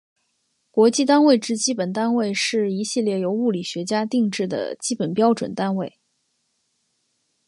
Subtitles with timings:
[0.71, 5.99] 国际单位制基本单位是一系列由物理学家订定的基本标准单位。